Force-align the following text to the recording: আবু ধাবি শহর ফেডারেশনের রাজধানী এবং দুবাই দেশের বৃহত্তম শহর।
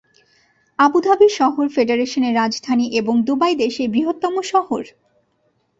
আবু 0.79 0.97
ধাবি 1.01 1.27
শহর 1.39 1.65
ফেডারেশনের 1.69 2.33
রাজধানী 2.35 2.85
এবং 2.91 3.15
দুবাই 3.27 3.53
দেশের 3.55 3.87
বৃহত্তম 3.89 4.35
শহর। 4.51 4.83